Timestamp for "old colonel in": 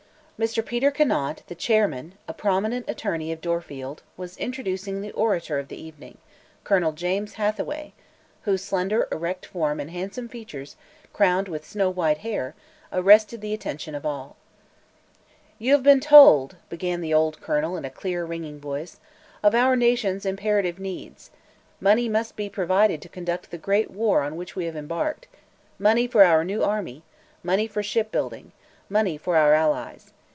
17.13-17.85